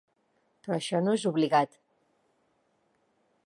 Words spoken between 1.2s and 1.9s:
obligat.